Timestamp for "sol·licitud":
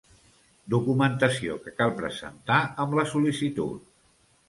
3.15-3.91